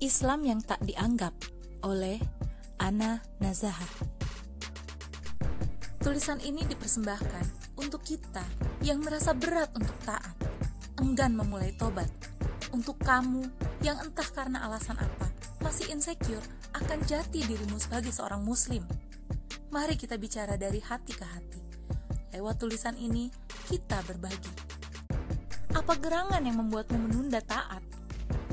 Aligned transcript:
Islam 0.00 0.48
yang 0.48 0.64
tak 0.64 0.80
dianggap 0.80 1.36
oleh 1.84 2.16
Ana 2.80 3.20
Nazaha. 3.36 3.84
Tulisan 6.00 6.40
ini 6.40 6.64
dipersembahkan 6.64 7.76
untuk 7.76 8.00
kita 8.00 8.40
yang 8.80 9.04
merasa 9.04 9.36
berat 9.36 9.68
untuk 9.76 9.92
taat, 10.00 10.32
enggan 11.04 11.36
memulai 11.36 11.76
tobat. 11.76 12.08
Untuk 12.72 12.96
kamu 13.04 13.44
yang 13.84 14.00
entah 14.00 14.24
karena 14.32 14.64
alasan 14.64 14.96
apa 14.96 15.28
masih 15.60 15.92
insecure 15.92 16.40
akan 16.72 17.04
jati 17.04 17.44
dirimu 17.44 17.76
sebagai 17.76 18.08
seorang 18.08 18.40
muslim. 18.40 18.80
Mari 19.68 20.00
kita 20.00 20.16
bicara 20.16 20.56
dari 20.56 20.80
hati 20.80 21.12
ke 21.12 21.26
hati. 21.28 21.60
Lewat 22.32 22.56
tulisan 22.56 22.96
ini, 22.96 23.28
kita 23.68 24.00
berbagi. 24.08 24.54
Apa 25.76 25.92
gerangan 26.00 26.40
yang 26.40 26.56
membuatmu 26.56 26.96
menunda 26.96 27.44
taat? 27.44 27.99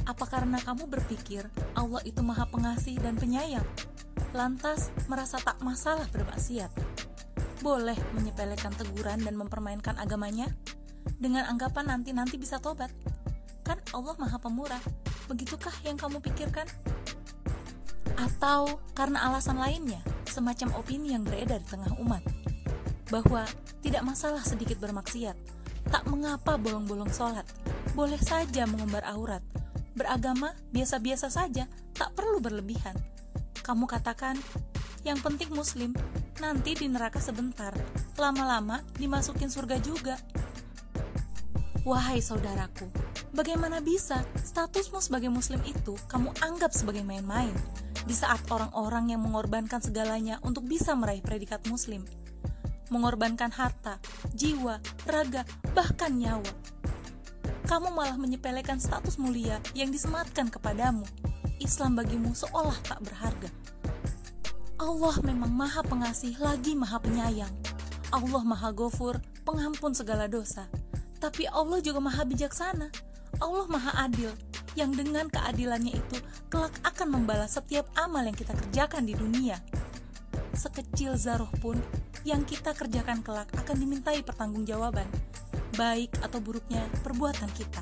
Apa 0.08 0.24
karena 0.24 0.56
kamu 0.64 0.88
berpikir 0.88 1.52
Allah 1.76 2.00
itu 2.08 2.24
maha 2.24 2.48
pengasih 2.48 2.96
dan 3.04 3.20
penyayang? 3.20 3.68
Lantas 4.32 4.88
merasa 5.12 5.36
tak 5.36 5.60
masalah 5.60 6.08
bermaksiat? 6.16 6.72
Boleh 7.60 8.00
menyepelekan 8.16 8.72
teguran 8.80 9.20
dan 9.20 9.36
mempermainkan 9.36 10.00
agamanya? 10.00 10.48
Dengan 11.20 11.52
anggapan 11.52 11.92
nanti-nanti 11.92 12.40
bisa 12.40 12.56
tobat? 12.56 12.88
Kan 13.68 13.84
Allah 13.92 14.16
maha 14.16 14.40
pemurah, 14.40 14.80
begitukah 15.28 15.76
yang 15.84 16.00
kamu 16.00 16.24
pikirkan? 16.24 16.72
Atau 18.16 18.80
karena 18.96 19.28
alasan 19.28 19.60
lainnya, 19.60 20.00
semacam 20.24 20.80
opini 20.80 21.20
yang 21.20 21.28
beredar 21.28 21.60
di 21.60 21.68
tengah 21.68 21.92
umat, 22.00 22.24
bahwa 23.12 23.44
tidak 23.84 24.08
masalah 24.08 24.40
sedikit 24.40 24.80
bermaksiat, 24.80 25.36
tak 25.92 26.08
mengapa 26.08 26.56
bolong-bolong 26.56 27.12
sholat, 27.12 27.44
boleh 27.92 28.20
saja 28.24 28.64
mengumbar 28.64 29.04
aurat, 29.04 29.44
beragama 29.98 30.54
biasa-biasa 30.70 31.34
saja, 31.34 31.66
tak 31.98 32.14
perlu 32.14 32.38
berlebihan. 32.38 32.94
Kamu 33.66 33.90
katakan, 33.90 34.38
yang 35.02 35.18
penting 35.20 35.50
muslim, 35.52 35.92
nanti 36.38 36.78
di 36.78 36.86
neraka 36.86 37.18
sebentar, 37.18 37.74
lama-lama 38.16 38.86
dimasukin 38.96 39.50
surga 39.50 39.82
juga. 39.82 40.16
Wahai 41.88 42.22
saudaraku, 42.22 42.92
bagaimana 43.32 43.80
bisa 43.80 44.22
statusmu 44.44 45.00
sebagai 45.00 45.32
muslim 45.32 45.64
itu 45.64 45.96
kamu 46.12 46.36
anggap 46.44 46.76
sebagai 46.76 47.02
main-main 47.02 47.56
di 48.04 48.12
saat 48.12 48.44
orang-orang 48.52 49.16
yang 49.16 49.24
mengorbankan 49.24 49.80
segalanya 49.80 50.38
untuk 50.44 50.68
bisa 50.68 50.94
meraih 51.00 51.24
predikat 51.24 51.64
muslim? 51.72 52.04
Mengorbankan 52.92 53.52
harta, 53.52 54.00
jiwa, 54.32 54.80
raga, 55.08 55.44
bahkan 55.76 56.16
nyawa. 56.16 56.52
Kamu 57.68 57.92
malah 57.92 58.16
menyepelekan 58.16 58.80
status 58.80 59.20
mulia 59.20 59.60
yang 59.76 59.92
disematkan 59.92 60.48
kepadamu. 60.48 61.04
Islam 61.60 62.00
bagimu 62.00 62.32
seolah 62.32 62.80
tak 62.88 63.04
berharga. 63.04 63.52
Allah 64.80 65.16
memang 65.20 65.52
maha 65.52 65.84
pengasih 65.84 66.40
lagi 66.40 66.80
maha 66.80 66.96
penyayang. 67.04 67.52
Allah 68.08 68.40
maha 68.48 68.72
gofur, 68.72 69.20
pengampun 69.44 69.92
segala 69.92 70.32
dosa. 70.32 70.72
Tapi 71.20 71.44
Allah 71.52 71.84
juga 71.84 72.00
maha 72.00 72.24
bijaksana. 72.24 72.88
Allah 73.44 73.68
maha 73.68 73.92
adil, 74.08 74.32
yang 74.80 74.96
dengan 74.96 75.28
keadilannya 75.28 75.92
itu 75.92 76.24
kelak 76.48 76.72
akan 76.88 77.20
membalas 77.20 77.60
setiap 77.60 77.92
amal 78.00 78.24
yang 78.24 78.38
kita 78.38 78.56
kerjakan 78.56 79.04
di 79.04 79.12
dunia. 79.12 79.60
Sekecil 80.56 81.20
zaroh 81.20 81.52
pun 81.60 81.76
yang 82.24 82.48
kita 82.48 82.72
kerjakan 82.72 83.20
kelak 83.28 83.52
akan 83.60 83.76
dimintai 83.76 84.24
pertanggungjawaban, 84.24 85.10
baik 85.78 86.26
atau 86.26 86.42
buruknya 86.42 86.82
perbuatan 87.06 87.48
kita. 87.54 87.80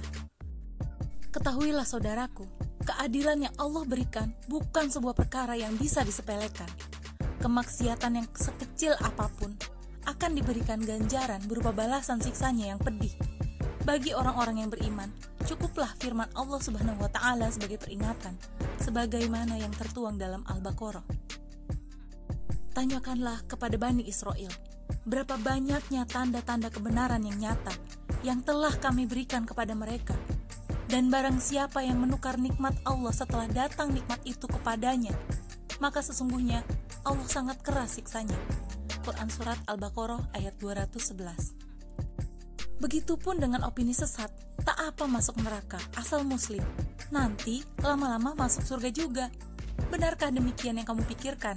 Ketahuilah 1.31 1.87
saudaraku, 1.87 2.43
keadilan 2.83 3.47
yang 3.47 3.55
Allah 3.55 3.87
berikan 3.87 4.35
bukan 4.51 4.91
sebuah 4.91 5.15
perkara 5.15 5.55
yang 5.55 5.79
bisa 5.79 6.03
disepelekan. 6.03 6.67
Kemaksiatan 7.39 8.19
yang 8.19 8.27
sekecil 8.35 8.95
apa 8.99 9.31
pun 9.39 9.55
akan 10.05 10.31
diberikan 10.37 10.79
ganjaran 10.83 11.41
berupa 11.47 11.71
balasan 11.71 12.21
siksanya 12.21 12.75
yang 12.75 12.79
pedih. 12.79 13.11
Bagi 13.85 14.17
orang-orang 14.17 14.65
yang 14.65 14.69
beriman, 14.73 15.13
cukuplah 15.45 15.93
firman 16.01 16.25
Allah 16.33 16.57
Subhanahu 16.57 17.05
wa 17.05 17.09
taala 17.13 17.53
sebagai 17.53 17.77
peringatan, 17.77 18.33
sebagaimana 18.81 19.61
yang 19.61 19.69
tertuang 19.77 20.17
dalam 20.17 20.41
Al-Baqarah. 20.49 21.05
Tanyakanlah 22.73 23.45
kepada 23.45 23.77
Bani 23.77 24.03
Israel, 24.09 24.49
berapa 25.05 25.37
banyaknya 25.37 26.09
tanda-tanda 26.09 26.73
kebenaran 26.73 27.21
yang 27.21 27.37
nyata 27.37 27.73
yang 28.25 28.41
telah 28.41 28.73
kami 28.81 29.05
berikan 29.05 29.45
kepada 29.45 29.77
mereka. 29.77 30.17
Dan 30.85 31.09
barang 31.09 31.41
siapa 31.41 31.81
yang 31.81 32.01
menukar 32.01 32.37
nikmat 32.37 32.77
Allah 32.85 33.13
setelah 33.13 33.49
datang 33.49 33.89
nikmat 33.93 34.21
itu 34.25 34.45
kepadanya, 34.45 35.13
maka 35.81 36.01
sesungguhnya 36.01 36.61
Allah 37.05 37.25
sangat 37.29 37.61
keras 37.61 37.97
siksanya. 37.97 38.37
Quran 39.05 39.29
Surat 39.29 39.61
Al-Baqarah 39.69 40.33
ayat 40.33 40.57
211 40.57 41.65
Begitupun 42.81 43.37
dengan 43.37 43.63
opini 43.63 43.93
sesat, 43.93 44.33
tak 44.65 44.77
apa 44.81 45.05
masuk 45.05 45.37
neraka, 45.39 45.77
asal 45.95 46.25
muslim. 46.25 46.65
Nanti 47.13 47.61
lama-lama 47.79 48.33
masuk 48.33 48.65
surga 48.65 48.89
juga. 48.91 49.25
Benarkah 49.93 50.33
demikian 50.33 50.81
yang 50.81 50.87
kamu 50.89 51.05
pikirkan? 51.07 51.55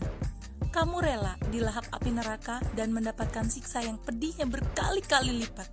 Kamu 0.68 1.00
rela 1.00 1.34
dilahap 1.48 1.88
api 1.90 2.10
neraka 2.12 2.60
dan 2.76 2.92
mendapatkan 2.92 3.48
siksa 3.48 3.82
yang 3.82 3.98
pedihnya 3.98 4.44
berkali-kali 4.44 5.42
lipat, 5.42 5.70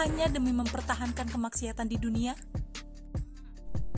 hanya 0.00 0.30
demi 0.32 0.50
mempertahankan 0.56 1.28
kemaksiatan 1.28 1.86
di 1.86 2.00
dunia? 2.00 2.32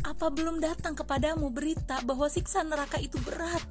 Apa 0.04 0.28
belum 0.28 0.60
datang 0.60 0.92
kepadamu 0.92 1.48
berita 1.48 2.02
bahwa 2.04 2.28
siksa 2.28 2.60
neraka 2.60 3.00
itu 3.00 3.16
berat? 3.24 3.62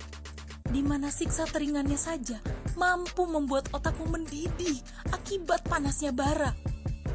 Di 0.66 0.82
mana 0.82 1.14
siksa 1.14 1.46
teringannya 1.46 2.00
saja 2.00 2.42
mampu 2.74 3.30
membuat 3.30 3.70
otakmu 3.70 4.10
mendidih 4.10 4.82
akibat 5.14 5.62
panasnya 5.70 6.10
bara. 6.10 6.58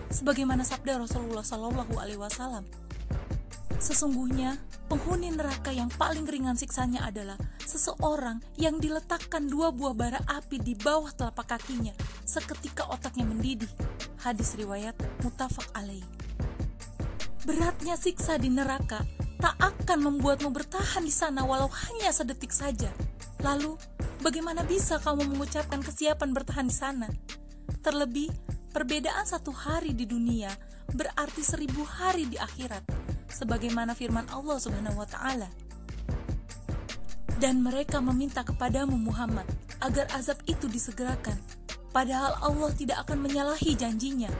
Sebagaimana 0.08 0.62
sabda 0.62 1.02
Rasulullah 1.02 1.42
Shallallahu 1.42 1.98
Alaihi 1.98 2.20
Wasallam, 2.20 2.64
sesungguhnya 3.82 4.56
penghuni 4.88 5.34
neraka 5.34 5.74
yang 5.74 5.92
paling 5.92 6.24
ringan 6.24 6.56
siksanya 6.56 7.04
adalah 7.04 7.36
seseorang 7.78 8.42
yang 8.58 8.82
diletakkan 8.82 9.46
dua 9.46 9.70
buah 9.70 9.94
bara 9.94 10.18
api 10.26 10.58
di 10.58 10.74
bawah 10.74 11.14
telapak 11.14 11.54
kakinya 11.54 11.94
seketika 12.26 12.90
otaknya 12.90 13.22
mendidih. 13.22 13.70
Hadis 14.18 14.58
riwayat 14.58 14.98
mutafak 15.22 15.70
alaih. 15.78 16.02
Beratnya 17.46 17.94
siksa 17.94 18.34
di 18.36 18.50
neraka 18.50 19.06
tak 19.38 19.54
akan 19.62 20.10
membuatmu 20.10 20.50
bertahan 20.50 21.06
di 21.06 21.14
sana 21.14 21.46
walau 21.46 21.70
hanya 21.70 22.10
sedetik 22.10 22.50
saja. 22.50 22.90
Lalu, 23.38 23.78
bagaimana 24.18 24.66
bisa 24.66 24.98
kamu 24.98 25.30
mengucapkan 25.30 25.78
kesiapan 25.78 26.34
bertahan 26.34 26.66
di 26.66 26.74
sana? 26.74 27.06
Terlebih, 27.78 28.34
perbedaan 28.74 29.22
satu 29.22 29.54
hari 29.54 29.94
di 29.94 30.04
dunia 30.04 30.50
berarti 30.90 31.46
seribu 31.46 31.86
hari 31.86 32.26
di 32.26 32.34
akhirat, 32.34 32.82
sebagaimana 33.30 33.94
firman 33.94 34.26
Allah 34.34 34.58
Subhanahu 34.58 34.98
wa 34.98 35.06
Ta'ala. 35.06 35.67
Dan 37.38 37.62
mereka 37.62 38.02
meminta 38.02 38.42
kepadamu, 38.42 38.98
Muhammad, 38.98 39.46
agar 39.78 40.10
azab 40.10 40.42
itu 40.50 40.66
disegerakan, 40.66 41.38
padahal 41.94 42.34
Allah 42.42 42.74
tidak 42.74 43.06
akan 43.06 43.22
menyalahi 43.22 43.78
janjinya, 43.78 44.30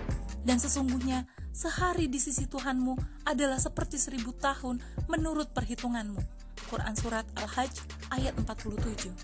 dan 0.42 0.59
sesungguhnya 0.59 1.22
sehari 1.54 2.10
di 2.10 2.19
sisi 2.19 2.50
Tuhanmu 2.50 3.22
adalah 3.22 3.62
seperti 3.62 4.03
seribu 4.03 4.34
tahun 4.34 4.82
menurut 5.06 5.54
perhitunganmu. 5.54 6.19
Quran 6.66 6.94
Surat 6.98 7.22
Al-Hajj 7.38 7.75
ayat 8.10 8.34
47. 8.34 9.14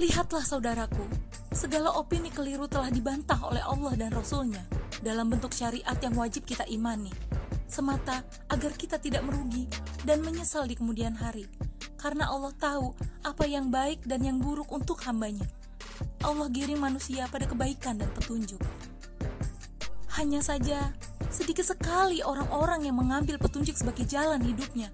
Lihatlah 0.00 0.44
saudaraku, 0.44 1.08
segala 1.56 1.96
opini 1.96 2.28
keliru 2.28 2.68
telah 2.68 2.92
dibantah 2.92 3.40
oleh 3.48 3.64
Allah 3.64 3.96
dan 3.96 4.12
Rasulnya 4.12 4.64
dalam 5.00 5.32
bentuk 5.32 5.56
syariat 5.56 5.96
yang 6.04 6.16
wajib 6.20 6.44
kita 6.44 6.68
imani, 6.68 7.12
semata 7.64 8.24
agar 8.52 8.76
kita 8.76 9.00
tidak 9.00 9.24
merugi 9.24 9.64
dan 10.04 10.20
menyesal 10.20 10.68
di 10.68 10.76
kemudian 10.76 11.16
hari, 11.16 11.48
karena 12.02 12.26
Allah 12.26 12.50
tahu 12.58 12.90
apa 13.22 13.46
yang 13.46 13.70
baik 13.70 14.02
dan 14.02 14.26
yang 14.26 14.42
buruk 14.42 14.66
untuk 14.74 14.98
hambanya. 15.06 15.46
Allah 16.26 16.50
giring 16.50 16.82
manusia 16.82 17.30
pada 17.30 17.46
kebaikan 17.46 18.02
dan 18.02 18.10
petunjuk. 18.18 18.58
Hanya 20.18 20.42
saja, 20.42 20.90
sedikit 21.30 21.62
sekali 21.62 22.20
orang-orang 22.26 22.90
yang 22.90 22.98
mengambil 22.98 23.38
petunjuk 23.38 23.78
sebagai 23.78 24.04
jalan 24.04 24.42
hidupnya 24.42 24.90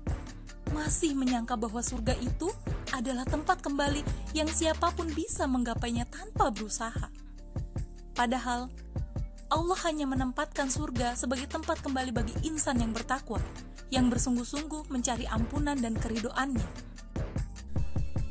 masih 0.68 1.16
menyangka 1.16 1.56
bahwa 1.56 1.80
surga 1.80 2.12
itu 2.20 2.52
adalah 2.92 3.24
tempat 3.24 3.60
kembali 3.64 4.04
yang 4.36 4.48
siapa 4.48 4.92
pun 4.92 5.08
bisa 5.12 5.48
menggapainya 5.48 6.04
tanpa 6.08 6.52
berusaha. 6.52 7.08
Padahal, 8.12 8.68
Allah 9.48 9.78
hanya 9.88 10.04
menempatkan 10.04 10.68
surga 10.68 11.16
sebagai 11.16 11.48
tempat 11.48 11.80
kembali 11.80 12.12
bagi 12.12 12.34
insan 12.44 12.84
yang 12.84 12.92
bertakwa, 12.92 13.40
yang 13.88 14.12
bersungguh-sungguh 14.12 14.92
mencari 14.92 15.24
ampunan 15.24 15.78
dan 15.80 15.96
keridoannya. 15.96 16.68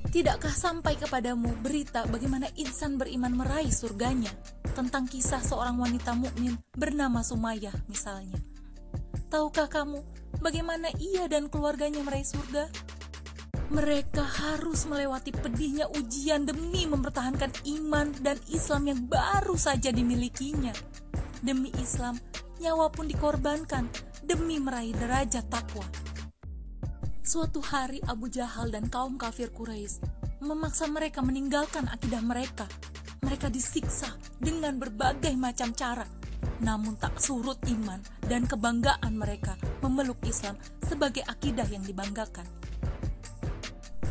Tidakkah 0.07 0.55
sampai 0.55 0.95
kepadamu 0.95 1.51
berita 1.59 2.07
bagaimana 2.07 2.47
insan 2.55 2.95
beriman 2.95 3.35
meraih 3.35 3.67
surganya 3.67 4.31
tentang 4.71 5.03
kisah 5.03 5.43
seorang 5.43 5.75
wanita 5.75 6.15
mukmin 6.15 6.55
bernama 6.71 7.19
Sumayyah 7.19 7.75
misalnya? 7.91 8.39
Tahukah 9.27 9.67
kamu 9.67 9.99
bagaimana 10.39 10.87
ia 10.95 11.27
dan 11.27 11.51
keluarganya 11.51 11.99
meraih 12.07 12.23
surga? 12.23 12.71
Mereka 13.67 14.23
harus 14.23 14.87
melewati 14.87 15.35
pedihnya 15.35 15.91
ujian 15.91 16.47
demi 16.47 16.87
mempertahankan 16.87 17.51
iman 17.67 18.15
dan 18.23 18.39
Islam 18.47 18.87
yang 18.87 19.03
baru 19.11 19.59
saja 19.59 19.91
dimilikinya. 19.91 20.71
Demi 21.43 21.67
Islam, 21.83 22.15
nyawa 22.63 22.87
pun 22.95 23.11
dikorbankan 23.11 23.91
demi 24.23 24.55
meraih 24.63 24.95
derajat 24.95 25.51
takwa. 25.51 25.83
Suatu 27.27 27.59
hari 27.59 27.99
Abu 28.07 28.31
Jahal 28.31 28.71
dan 28.71 28.87
kaum 28.87 29.19
kafir 29.19 29.51
Quraisy 29.51 29.99
memaksa 30.39 30.87
mereka 30.87 31.19
meninggalkan 31.19 31.83
akidah 31.91 32.23
mereka. 32.23 32.63
Mereka 33.19 33.51
disiksa 33.51 34.15
dengan 34.39 34.79
berbagai 34.79 35.35
macam 35.35 35.75
cara, 35.75 36.07
namun 36.63 36.95
tak 36.95 37.19
surut 37.19 37.59
iman 37.67 37.99
dan 38.31 38.47
kebanggaan 38.47 39.11
mereka 39.11 39.59
memeluk 39.83 40.23
Islam 40.23 40.55
sebagai 40.79 41.27
akidah 41.27 41.67
yang 41.67 41.83
dibanggakan 41.83 42.47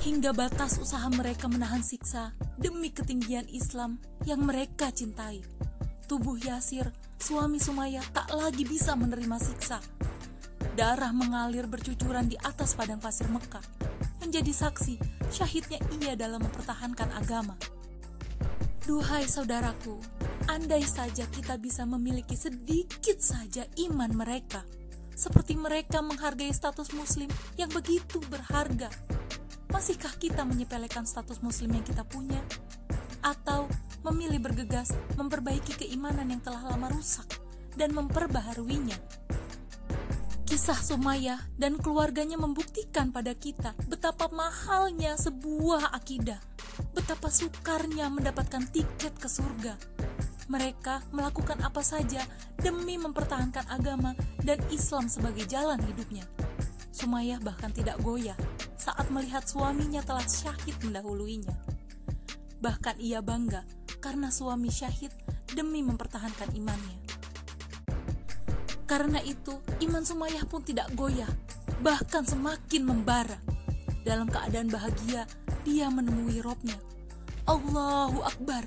hingga 0.04 0.30
batas 0.36 0.76
usaha 0.76 1.08
mereka 1.08 1.48
menahan 1.48 1.80
siksa 1.80 2.36
demi 2.60 2.92
ketinggian 2.92 3.48
Islam 3.48 3.98
yang 4.22 4.44
mereka 4.44 4.92
cintai. 4.94 5.42
Tubuh 6.06 6.38
Yasir, 6.38 6.92
suami 7.18 7.58
Sumaya, 7.58 8.04
tak 8.14 8.30
lagi 8.30 8.62
bisa 8.62 8.94
menerima 8.94 9.40
siksa. 9.42 9.82
Darah 10.76 11.11
mengalir 11.11 11.64
bercucuran 11.64 12.28
di 12.28 12.37
atas 12.37 12.76
padang 12.76 13.00
pasir 13.00 13.26
Mekah, 13.32 13.64
menjadi 14.20 14.52
saksi 14.52 15.00
syahidnya 15.32 15.81
ia 15.96 16.12
dalam 16.14 16.44
mempertahankan 16.44 17.17
agama. 17.17 17.56
Duhai 18.84 19.25
saudaraku, 19.25 19.96
andai 20.52 20.84
saja 20.84 21.25
kita 21.32 21.56
bisa 21.56 21.88
memiliki 21.88 22.37
sedikit 22.37 23.19
saja 23.25 23.64
iman 23.88 24.12
mereka, 24.12 24.62
seperti 25.17 25.56
mereka 25.56 26.05
menghargai 26.05 26.52
status 26.52 26.93
Muslim 26.93 27.32
yang 27.56 27.73
begitu 27.73 28.20
berharga 28.28 28.93
Masihkah 29.67 30.14
kita 30.17 30.46
menyepelekan 30.46 31.05
status 31.05 31.43
muslim 31.43 31.75
yang 31.75 31.84
kita 31.84 32.06
punya? 32.06 32.38
Atau 33.20 33.67
memilih 34.06 34.38
bergegas 34.38 34.94
memperbaiki 35.19 35.75
keimanan 35.75 36.31
yang 36.31 36.40
telah 36.40 36.62
lama 36.70 36.87
rusak 36.94 37.26
dan 37.75 37.90
memperbaharuinya? 37.90 39.25
Kisah 40.46 40.78
Sumayyah 40.78 41.58
dan 41.58 41.75
keluarganya 41.75 42.38
membuktikan 42.38 43.10
pada 43.10 43.34
kita 43.34 43.75
betapa 43.90 44.31
mahalnya 44.31 45.19
sebuah 45.19 45.90
akidah, 45.90 46.38
betapa 46.94 47.34
sukarnya 47.34 48.06
mendapatkan 48.06 48.62
tiket 48.70 49.10
ke 49.19 49.26
surga. 49.26 49.75
Mereka 50.46 51.10
melakukan 51.10 51.58
apa 51.66 51.82
saja 51.82 52.22
demi 52.62 52.94
mempertahankan 52.94 53.66
agama 53.66 54.14
dan 54.46 54.62
Islam 54.70 55.10
sebagai 55.10 55.50
jalan 55.50 55.82
hidupnya. 55.82 56.22
Sumayyah 56.94 57.42
bahkan 57.42 57.75
tidak 57.75 57.99
goyah 58.06 58.38
saat 58.78 59.10
melihat 59.10 59.42
suaminya 59.42 59.99
telah 60.06 60.25
syahid 60.31 60.78
mendahuluinya. 60.87 61.58
Bahkan 62.62 63.02
ia 63.02 63.19
bangga 63.19 63.66
karena 63.99 64.31
suami 64.31 64.70
syahid 64.70 65.10
demi 65.50 65.82
mempertahankan 65.82 66.54
imannya. 66.54 67.06
Karena 68.87 69.19
itu, 69.23 69.59
iman 69.83 70.06
Sumayyah 70.06 70.47
pun 70.47 70.62
tidak 70.62 70.88
goyah, 70.94 71.29
bahkan 71.83 72.23
semakin 72.23 72.87
membara. 72.87 73.38
Dalam 74.06 74.31
keadaan 74.31 74.71
bahagia, 74.71 75.27
dia 75.67 75.91
menemui 75.91 76.38
robnya. 76.38 76.79
Allahu 77.50 78.23
Akbar. 78.23 78.62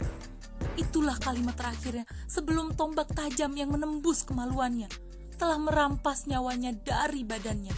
Itulah 0.75 1.16
kalimat 1.19 1.56
terakhirnya 1.56 2.04
sebelum 2.27 2.75
tombak 2.75 3.12
tajam 3.16 3.56
yang 3.56 3.71
menembus 3.71 4.27
kemaluannya 4.27 4.92
telah 5.39 5.56
merampas 5.56 6.27
nyawanya 6.27 6.75
dari 6.75 7.24
badannya. 7.24 7.71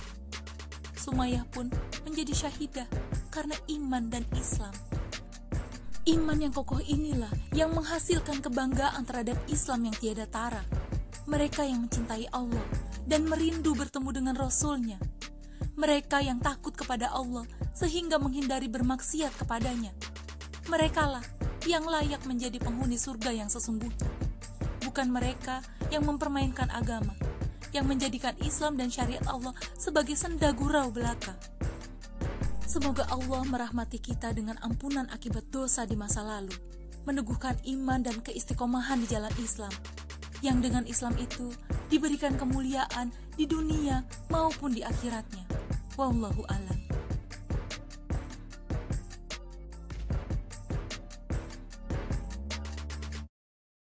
Sumayyah 0.98 1.46
pun 1.50 1.70
menjadi 2.06 2.34
syahidah 2.34 2.90
karena 3.30 3.54
iman 3.78 4.10
dan 4.10 4.26
Islam. 4.34 4.74
Iman 6.10 6.42
yang 6.42 6.54
kokoh 6.54 6.82
inilah 6.82 7.30
yang 7.54 7.78
menghasilkan 7.78 8.42
kebanggaan 8.42 9.06
terhadap 9.06 9.38
Islam 9.46 9.86
yang 9.90 9.96
tiada 10.02 10.26
tara. 10.26 10.66
Mereka 11.30 11.62
yang 11.66 11.86
mencintai 11.86 12.30
Allah 12.34 12.66
dan 13.06 13.30
merindu 13.30 13.78
bertemu 13.78 14.10
dengan 14.10 14.36
Rasulnya. 14.38 14.98
Mereka 15.78 16.22
yang 16.26 16.42
takut 16.42 16.74
kepada 16.74 17.14
Allah 17.14 17.46
sehingga 17.74 18.18
menghindari 18.18 18.68
bermaksiat 18.68 19.38
kepadanya. 19.42 19.94
Merekalah 20.70 21.24
yang 21.70 21.86
layak 21.86 22.26
menjadi 22.26 22.58
penghuni 22.58 22.98
surga 22.98 23.34
yang 23.34 23.50
sesungguhnya. 23.50 24.10
Bukan 24.82 25.14
mereka 25.14 25.62
yang 25.94 26.04
mempermainkan 26.10 26.68
agama, 26.74 27.14
yang 27.72 27.88
menjadikan 27.88 28.36
Islam 28.42 28.76
dan 28.76 28.90
syariat 28.92 29.24
Allah 29.30 29.54
sebagai 29.78 30.18
senda 30.18 30.52
gurau 30.52 30.90
belaka. 30.90 31.38
Semoga 32.66 33.04
Allah 33.12 33.44
merahmati 33.46 34.00
kita 34.00 34.32
dengan 34.32 34.56
ampunan 34.64 35.08
akibat 35.12 35.52
dosa 35.52 35.84
di 35.84 36.00
masa 36.00 36.24
lalu, 36.24 36.56
meneguhkan 37.04 37.60
iman 37.68 38.00
dan 38.00 38.24
keistiqomahan 38.24 39.04
di 39.04 39.08
jalan 39.12 39.34
Islam, 39.44 39.72
yang 40.42 40.60
dengan 40.62 40.86
Islam 40.90 41.14
itu 41.22 41.54
diberikan 41.90 42.38
kemuliaan 42.38 43.14
di 43.38 43.46
dunia 43.46 44.06
maupun 44.30 44.74
di 44.74 44.82
akhiratnya. 44.82 45.46
Wallahu 45.98 46.46
a'lam. 46.50 47.01